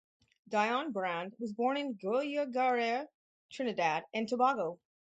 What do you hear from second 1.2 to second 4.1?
was born in Guayaguayare, Trinidad